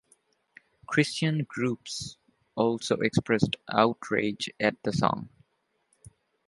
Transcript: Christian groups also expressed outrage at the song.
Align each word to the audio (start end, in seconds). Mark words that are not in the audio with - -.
Christian 0.87 1.43
groups 1.47 2.17
also 2.55 2.95
expressed 3.01 3.57
outrage 3.71 4.49
at 4.59 4.81
the 4.81 4.91
song. 4.91 5.29